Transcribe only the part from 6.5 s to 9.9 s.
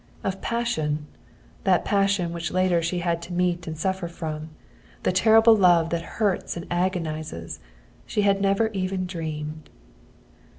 and agonizes, she had never even dreamed.